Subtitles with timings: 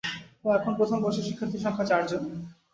[0.41, 2.21] তো, এখন প্রথম বর্ষের শিক্ষার্থীর সংখ্যা চারজন।